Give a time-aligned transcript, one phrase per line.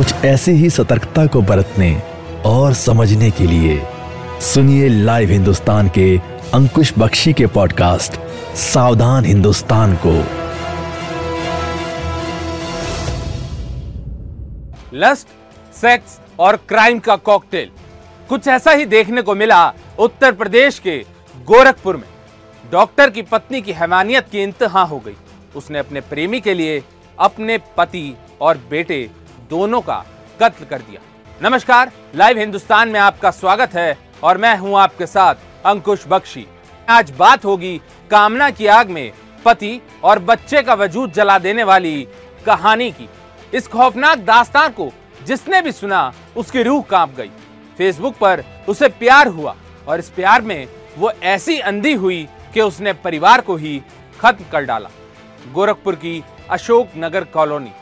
[0.00, 2.02] कुछ ऐसी ही सतर्कता को बरतने
[2.46, 3.82] और समझने के लिए
[4.40, 6.18] सुनिए लाइव हिंदुस्तान के
[6.54, 8.12] अंकुश बख्शी के पॉडकास्ट,
[8.56, 10.12] सावधान हिंदुस्तान को।
[14.94, 15.28] लस्ट,
[15.76, 17.70] सेक्स और क्राइम का कॉकटेल।
[18.28, 21.04] कुछ ऐसा ही देखने को मिला उत्तर प्रदेश के
[21.46, 22.10] गोरखपुर में।
[22.72, 25.16] डॉक्टर की पत्नी की हैवानियत की इंतहा हो गई।
[25.56, 26.82] उसने अपने प्रेमी के लिए
[27.18, 29.10] अपने पति और बेटे
[29.50, 30.04] दोनों का
[30.40, 31.00] कत्ल कर दिया।
[31.42, 35.34] नमस्कार, लाइव हिंदुस्तान में आपका स्वागत है और मैं हूँ आपके साथ
[35.66, 36.46] अंकुश बख्शी।
[36.88, 37.80] आज बात होगी
[38.10, 39.12] कामना की आग में
[39.44, 42.06] पति और बच्चे का वजूद जला देने वाली
[42.46, 43.08] कहानी की।
[43.54, 44.90] इस खौफनाक दास्तान को
[45.26, 47.30] जिसने भी सुना, उसकी रूह काँप गई।
[47.78, 49.56] फेसबुक पर उसे प्यार हुआ
[49.88, 53.80] और इस प्यार में वो ऐसी अंधी हुई कि उसने परिवार को ही
[54.20, 54.90] खत्म कर डाला।
[55.52, 57.72] गोरखपुर की अशोक नगर कॉलोनी।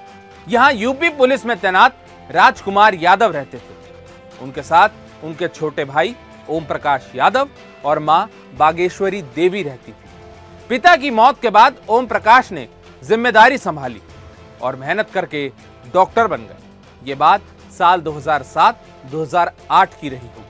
[0.48, 1.96] यहाँ यूपी पुलिस में तैनात
[2.30, 6.14] राजकुमार यादव रहते थे। उनके साथ उनके छोटे भाई
[6.48, 7.48] ओम प्रकाश यादव
[7.84, 10.08] और माँ बागेश्वरी देवी रहती थी।
[10.68, 12.68] पिता की मौत के बाद ओम प्रकाश ने
[13.02, 14.00] ज़िम्मेदारी संभाली
[14.62, 15.48] और मेहनत करके
[15.94, 17.42] डॉक्टर बन गए। ये बात
[17.78, 20.46] साल 2007-2008 की रही होगी।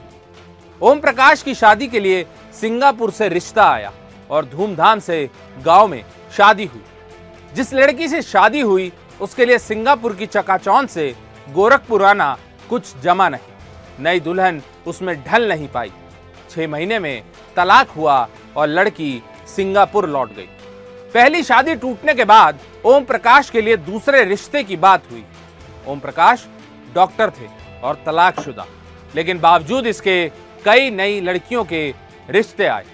[0.81, 2.25] ओम प्रकाश की शादी के लिए
[2.61, 3.91] सिंगापुर से रिश्ता आया
[4.29, 5.29] और धूमधाम से
[5.65, 6.03] गाँव में
[6.37, 6.81] शादी हुई।
[7.55, 11.13] जिस लड़की से शादी हुई उसके लिए सिंगापुर की चकाचौन से
[11.49, 12.37] गोरखपुर आना
[12.69, 15.91] कुछ जमा नहीं। नई दुल्हन उसमें ढल नहीं पाई।
[16.49, 17.23] छह महीने में
[17.55, 18.27] तलाक हुआ
[18.57, 20.47] और लड़की सिंगापुर लौट गई।
[21.13, 25.23] पहली शादी टूटने के बाद ओम प्रकाश के लिए दूसरे रिश्ते की बात हुई।
[25.87, 26.45] ओम प्रकाश
[26.95, 27.47] डॉक्टर थे
[27.83, 28.65] और तलाकशुदा,
[29.15, 30.27] लेकिन बावजूद इसके
[30.65, 31.87] कई नई लड़कियों के
[32.29, 32.85] रिश्ते आए।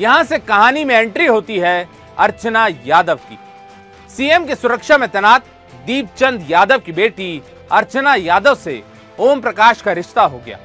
[0.00, 1.88] यहाँ से कहानी में एंट्री होती है
[2.18, 3.38] अर्चना यादव की।
[4.10, 5.44] सीएम की सुरक्षा में तैनात
[5.88, 8.82] दीपचंद यादव की बेटी अर्चना यादव से
[9.18, 10.58] ओम प्रकाश का रिश्ता हो गया।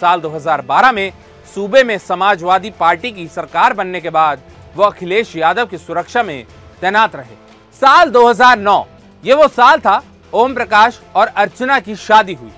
[0.00, 1.12] साल 2012 में
[1.54, 4.40] सूबे में समाजवादी पार्टी की सरकार बनने के बाद
[4.76, 6.46] वो अखिलेश यादव की सुरक्षा में
[6.80, 7.36] तैनात रहे।
[7.80, 8.86] साल 2009
[9.24, 12.52] ये वो साल था, ओम प्रकाश और अर्चना की शादी हुई।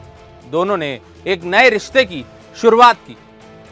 [0.50, 2.25] दोनों ने एक नए रिश्ते की
[2.56, 3.16] शुरुआत की।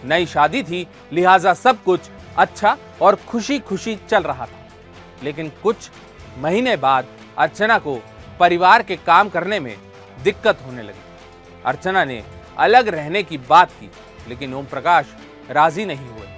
[0.05, 2.01] नई शादी थी, लिहाजा सब कुछ
[2.37, 4.69] अच्छा और खुशी खुशी चल रहा था।
[5.23, 5.91] लेकिन कुछ
[6.39, 7.07] महीने बाद
[7.39, 7.99] अर्चना को
[8.41, 9.77] परिवार के काम करने में
[10.23, 11.05] दिक्कत होने लगी।
[11.67, 12.25] अर्चना ने
[12.59, 13.91] अलग रहने की बात की,
[14.29, 15.07] लेकिन ओम प्रकाश
[15.51, 16.29] राज़ी नहीं हुए।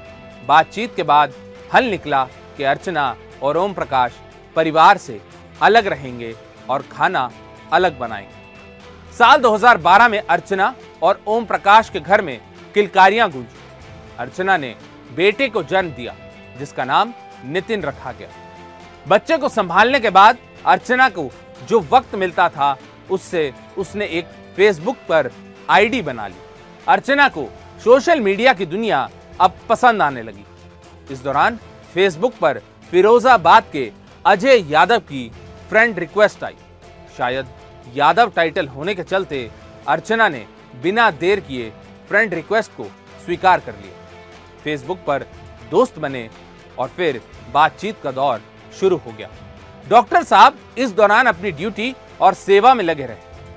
[0.47, 1.33] बातचीत के बाद
[1.75, 2.25] हल निकला
[2.57, 4.13] कि अर्चना और ओम प्रकाश
[4.57, 5.21] परिवार से
[5.63, 6.35] अलग रहेंगे
[6.71, 7.31] और खाना
[7.73, 8.39] अलग बनाएँगे।
[9.13, 12.41] साल 2012 में अर्चना और ओम प्रकाश के घर में
[12.75, 13.57] किलकारियाँ गूंजी।
[14.19, 14.77] अर्चना ने
[15.15, 16.15] बेटे को जन्म दिया,
[16.59, 18.29] जिसका नाम नितिन रखा गया।
[19.09, 21.31] बच्चे को संभालने के बाद अर्चना को
[21.67, 22.77] जो वक्त मिलता था,
[23.11, 24.27] उससे उसने एक
[24.57, 25.31] फेसबुक पर
[25.71, 26.35] आईडी बना ली।
[26.89, 27.49] अर्चना को
[27.85, 29.09] सोशल मीडिया की दुनिया
[29.41, 30.45] अब पसंद आने लगी।
[31.11, 31.59] इस दौरान
[31.95, 32.61] फेसबुक पर
[32.91, 33.91] फिरोजाबाद के
[34.25, 35.31] अजय यादव की
[35.69, 36.57] फ्रेंड रिक्वेस्ट आई।
[37.19, 37.49] शायद
[37.95, 39.51] यादव टाइटल होने के चलते
[39.89, 40.47] अर्चना ने
[40.83, 41.71] बिना देर किए
[42.09, 42.85] फ्रेंड रिक्वेस्ट को
[43.25, 45.27] स्वीकार कर लिया। फेसबुक पर
[45.71, 46.29] दोस्त बने
[46.79, 47.21] और फिर
[47.55, 48.43] बातचीत का दौर
[48.81, 49.29] शुरू हो गया।
[49.89, 53.17] डॉक्टर साहब इस दौरान अपनी ड्यूटी और सेवा में लगे रहे,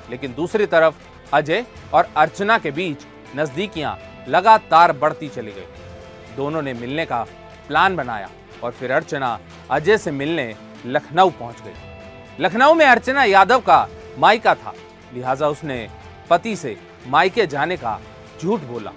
[0.09, 0.95] लेकिन दूसरी तरफ़
[1.33, 3.05] अजय और अर्चना के बीच
[3.35, 3.97] नजदीकियाँ
[4.27, 7.23] लगातार बढ़ती चली गई। दोनों ने मिलने का
[7.67, 8.29] प्लान बनाया
[8.63, 9.39] और फिर अर्चना
[9.71, 10.53] अजय से मिलने
[10.85, 13.87] लखनऊ पहुँच गई। लखनऊ में अर्चना यादव का
[14.19, 14.73] मायका था,
[15.13, 15.87] लिहाजा उसने
[16.29, 16.75] पति से
[17.07, 17.99] मायके जाने का
[18.41, 18.91] झूठ बोला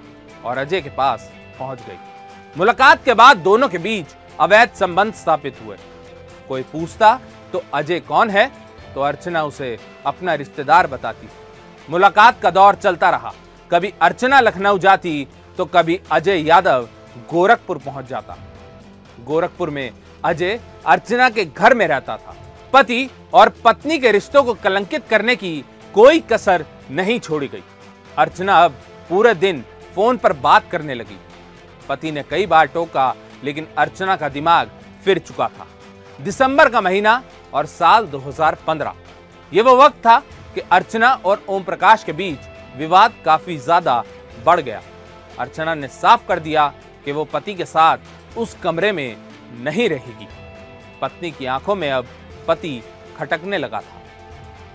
[0.44, 1.98] और अजय के पास पहुँच गई।
[2.56, 5.76] मुलाकात के बाद दोनों के बीच अवैध संबंध स्थापित हुए।
[6.48, 7.18] कोई पूछता
[7.52, 8.50] तो अजय कौन है?
[8.94, 9.76] तो अर्चना उसे
[10.06, 11.28] अपना रिश्तेदार बताती।
[11.88, 13.32] मुलाकात का दौर चलता रहा।
[13.70, 15.26] कभी अर्चना लखनऊ जाती
[15.58, 16.88] तो कभी अजय यादव
[17.30, 18.36] गोरखपुर पहुँच जाता।
[19.20, 19.90] गोरखपुर में
[20.24, 22.36] अजय अर्चना के घर में रहता था।
[22.72, 25.64] पति और पत्नी के रिश्तों को कलंकित करने की
[25.94, 27.62] कोई कसर नहीं छोड़ी गई।
[28.18, 29.64] अर्चना अब पूरे दिन
[29.94, 31.18] फ़ोन पर बात करने लगी।
[31.88, 33.14] पति ने कई बार टोका,
[33.44, 34.70] लेकिन अर्चना का दिमाग
[35.04, 35.66] फिर चुका था।
[36.20, 37.22] दिसंबर का महीना
[37.54, 38.92] और साल 2015
[39.52, 40.18] ये वो वक्त था
[40.54, 42.38] कि अर्चना और ओम प्रकाश के बीच
[42.76, 44.02] विवाद काफ़ी ज़्यादा
[44.46, 44.80] बढ़ गया।
[45.38, 46.66] अर्चना ने साफ़ कर दिया
[47.04, 49.16] कि वो पति के साथ उस कमरे में
[49.62, 50.28] नहीं रहेगी।
[51.02, 52.06] पत्नी की आँखों में अब
[52.48, 52.80] पति
[53.18, 54.02] खटकने लगा था।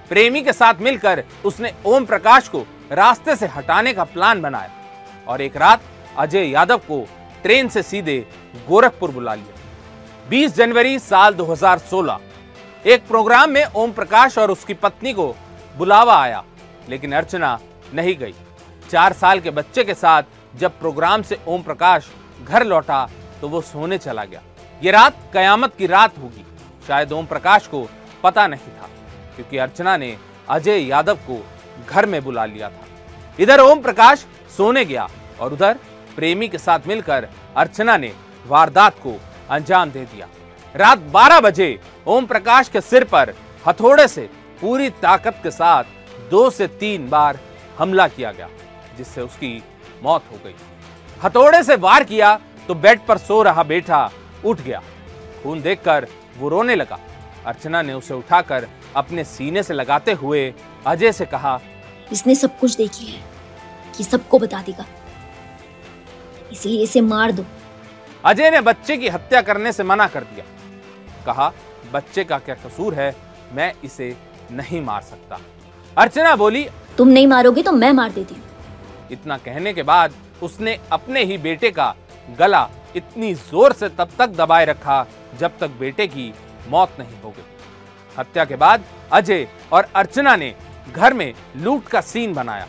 [0.09, 5.41] प्रेमी के साथ मिलकर उसने ओम प्रकाश को रास्ते से हटाने का प्लान बनाया और
[5.41, 5.81] एक रात
[6.18, 7.06] अजय यादव को
[7.44, 8.19] ट्रेन से सीधे
[8.68, 9.59] गोरखपुर बुला लिया।
[10.30, 12.20] 20 जनवरी साल 2016
[12.86, 15.26] एक प्रोग्राम में ओम प्रकाश और उसकी पत्नी को
[15.78, 16.44] बुलावा आया,
[16.90, 17.58] लेकिन अर्चना
[17.94, 18.34] नहीं गई।
[18.90, 20.24] चार साल के बच्चे के साथ
[20.56, 22.10] जब प्रोग्राम से ओम प्रकाश
[22.44, 23.08] घर लौटा
[23.42, 24.42] तो वो सोने चला गया।
[24.81, 26.46] ये रात कयामत की रात होगी।
[26.88, 27.88] शायद ओम प्रकाश को
[28.24, 28.90] पता नहीं था,
[29.36, 30.16] क्योंकि अर्चना ने
[30.50, 31.42] अजय यादव को
[31.88, 32.86] घर में बुला लिया था।
[33.40, 34.25] इधर ओम प्रकाश
[34.58, 35.08] सोने गया
[35.40, 35.80] और उधर
[36.16, 37.28] प्रेमी के साथ मिलकर
[37.58, 38.14] अर्चना ने
[38.48, 39.18] वारदात को
[39.51, 40.28] अंजाम दे दिया।
[40.75, 43.34] रात 12 बजे ओम प्रकाश के सिर पर,
[43.68, 44.30] हथौड़े से,
[44.62, 45.84] पूरी ताकत के साथ
[46.31, 47.40] दो से तीन बार
[47.80, 48.50] हमला किया गया,
[48.98, 49.62] जिससे उसकी
[50.04, 50.56] मौत हो गई।
[51.24, 54.10] हथौड़े से वार किया तो बेड पर सो रहा बेटा
[54.46, 54.81] उठ गया।
[55.44, 56.07] खून देखकर
[56.38, 57.00] वो रोने लगा।
[57.46, 60.54] अर्चना ने उसे उठाकर अपने सीने से लगाते हुए
[60.88, 61.60] अजय से कहा,
[62.12, 63.22] इसने सब कुछ देखी है,
[63.98, 64.86] कि सबको बता देगा।
[66.51, 67.46] इसलिए इसे मार दो।
[68.24, 70.45] अजय ने बच्चे की हत्या करने से मना कर दिया।
[71.25, 71.51] कहा
[71.94, 73.16] बच्चे का क्या कसूर है?
[73.54, 74.16] मैं इसे
[74.51, 75.39] नहीं मार सकता।
[75.98, 76.68] अर्चना बोली
[76.98, 78.44] तुम नहीं मारोगे तो मैं मार देती हूँ।
[79.12, 80.13] इतना कहने के बाद
[80.44, 81.94] उसने अपने ही बेटे का
[82.39, 85.06] गला इतनी ज़ोर से तब तक दबाए रखा
[85.39, 86.33] जब तक बेटे की
[86.69, 87.44] मौत नहीं हो गई।
[88.18, 88.83] हत्या के बाद
[89.13, 90.54] अजय और अर्चना ने
[90.92, 92.68] घर में लूट का सीन बनाया।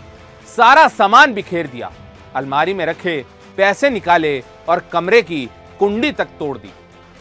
[0.48, 1.90] सारा सामान बिखेर दिया।
[2.36, 3.24] अलमारी में रखे
[3.60, 4.32] पैसे निकाले
[4.68, 5.48] और कमरे की
[5.78, 6.70] कुंडी तक तोड़ दी।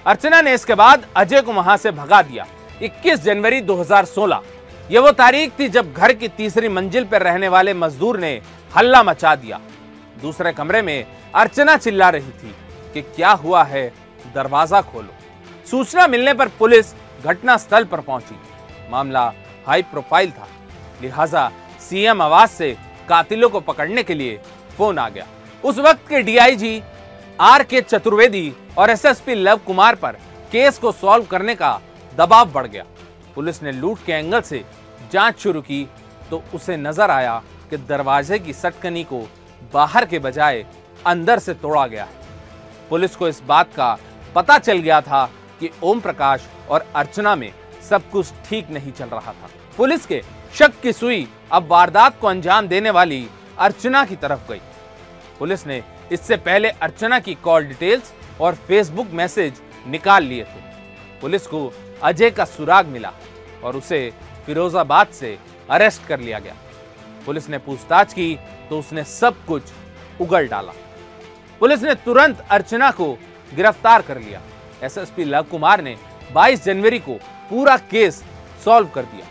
[0.05, 2.45] अर्चना ने इसके बाद अजय को वहाँ से भगा दिया।
[2.81, 4.41] 21 जनवरी 2016
[4.91, 8.31] ये वो तारीख थी जब घर की तीसरी मंजिल पर रहने वाले मजदूर ने
[8.75, 9.59] हल्ला मचा दिया।
[10.21, 11.05] दूसरे कमरे में
[11.35, 12.53] अर्चना चिल्ला रही थी
[12.93, 13.87] कि क्या हुआ है,
[14.35, 15.13] दरवाज़ा खोलो।
[15.71, 16.93] सूचना मिलने पर पुलिस
[17.23, 18.39] घटना स्थल पर पहुँची।
[18.91, 19.25] मामला
[19.67, 20.47] हाई प्रोफ़ाइल था,
[21.01, 21.49] लिहाजा
[21.81, 22.71] सीएम आवास से
[23.09, 24.39] कातिलों को पकड़ने के लिए
[24.77, 25.25] फ़ोन आ गया।
[25.63, 26.81] उस वक्त के डीआईजी
[27.39, 30.17] आर के चतुर्वेदी और एसएसपी लव कुमार पर
[30.51, 31.79] केस को सॉल्व करने का
[32.17, 32.83] दबाव बढ़ गया।
[33.35, 34.63] पुलिस ने लूट के एंगल से
[35.13, 35.87] जाँच शुरू की
[36.29, 39.19] तो उसे नज़र आया कि दरवाजे की सटकनी को
[39.73, 40.65] बाहर के बजाय
[41.07, 42.07] अंदर से तोड़ा गया।
[42.89, 43.97] पुलिस को इस बात का
[44.35, 45.25] पता चल गया था
[45.59, 47.51] कि ओम प्रकाश और अर्चना में
[47.89, 50.21] सब कुछ ठीक नहीं चल रहा था। पुलिस के
[50.53, 53.27] शक की सुई अब वारदात को अंजाम देने वाली
[53.59, 54.61] अर्चना की तरफ़ गई।
[55.39, 55.81] पुलिस ने
[56.11, 60.61] इससे पहले अर्चना की कॉल डिटेल्स और फेसबुक मैसेज निकाल लिए थे।
[61.21, 61.71] पुलिस को
[62.03, 63.11] अजय का सुराग मिला
[63.63, 64.11] और उसे
[64.45, 65.37] फिरोजाबाद से
[65.69, 66.55] अरेस्ट कर लिया गया।
[67.25, 68.37] पुलिस ने पूछताछ की
[68.69, 69.63] तो उसने सब कुछ
[70.21, 70.73] उगल डाला।
[71.61, 73.11] पुलिस ने तुरंत अर्चना को
[73.55, 74.41] गिरफ़्तार कर लिया।
[74.83, 75.95] एसएसपी लव कुमार ने
[76.33, 77.13] 22 जनवरी को
[77.49, 78.23] पूरा केस
[78.65, 79.25] सॉल्व कर दिया।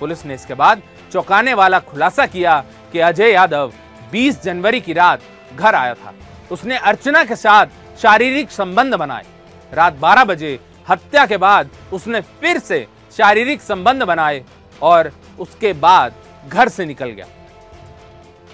[0.00, 0.82] पुलिस ने इसके बाद
[1.12, 2.58] चौंकाने वाला खुलासा किया
[2.92, 3.72] कि अजय यादव
[4.12, 5.22] 20 जनवरी की रात
[5.56, 6.14] घर आया था।
[6.50, 7.66] उसने अर्चना के साथ
[8.02, 9.24] शारीरिक संबंध बनाए।
[9.72, 10.58] रात 12 बजे
[10.90, 14.44] हत्या के बाद उसने फिर से शारीरिक संबंध बनाए
[14.82, 16.14] और उसके बाद
[16.48, 17.26] घर से निकल गया।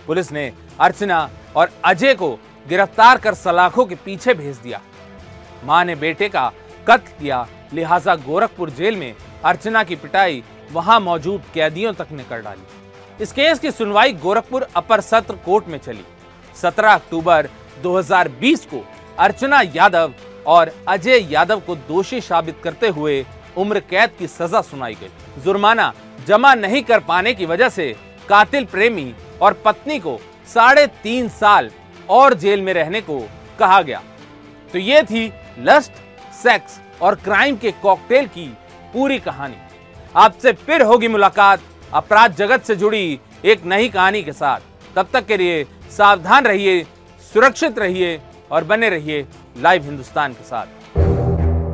[0.06, 2.30] पुलिस ने अर्चना और अजय को
[2.66, 4.80] गिरफ़्तार कर सलाखों के पीछे भेज दिया।
[5.64, 6.52] माँ ने बेटे का
[6.88, 10.42] कत्ल किया। लिहाजा गोरखपुर जेल में अर्चना की पिटाई
[10.72, 12.83] वहाँ मौजूद कैदियों तक ने कर डाली।
[13.20, 16.04] इस केस की सुनवाई गोरखपुर अपर सत्र कोर्ट में चली।
[16.56, 17.48] 17 अक्टूबर
[17.82, 18.84] 2020 को
[19.18, 20.14] अर्चना यादव
[20.46, 23.24] और अजय यादव को दोषी साबित करते हुए
[23.56, 25.92] उम्र कैद की सजा सुनाई गई। जुर्माना
[26.26, 27.94] जमा नहीं कर पाने की वजह से
[28.28, 30.18] कातिल प्रेमी और पत्नी को
[30.54, 31.70] साढ़े तीन साल
[32.10, 33.20] और जेल में रहने को
[33.58, 34.02] कहा गया।
[34.72, 35.92] तो ये थी लस्ट,
[36.42, 38.46] सेक्स और क्राइम के कॉकटेल की
[38.94, 39.56] पूरी कहानी।
[40.16, 41.60] आपसे फिर होगी मुलाकात।
[41.94, 44.58] अपराध जगत से जुड़ी एक नई कहानी के साथ।
[44.96, 46.86] तब तक के लिए सावधान रहिए,
[47.34, 48.20] सुरक्षित रहिए
[48.50, 49.26] और बने रहिए
[49.62, 50.66] लाइव हिंदुस्तान के साथ।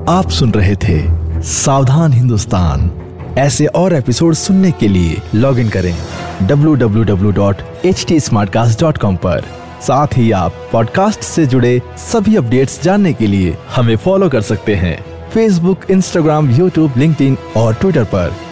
[0.09, 2.91] आप सुन रहे थे सावधान हिंदुस्तान।
[3.39, 5.99] ऐसे और एपिसोड सुनने के लिए लॉग इन करें
[6.47, 9.45] www.htsmartcast.com पर।
[9.83, 14.75] साथ ही आप पॉडकास्ट से जुड़े सभी अपडेट्स जानने के लिए हमें फॉलो कर सकते
[14.75, 18.50] हैं। फेसबुक इंस्टाग्राम यूट्यूब लिंक्डइन और ट्विटर पर।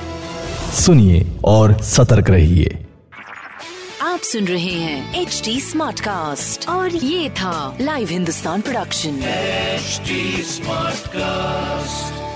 [0.75, 2.78] सुनिए और सतर्क रहिए
[4.02, 9.20] आप सुन रहे हैं एच डी स्मार्ट कास्ट और ये था live Hindustan production
[10.44, 12.27] smart Smartcast.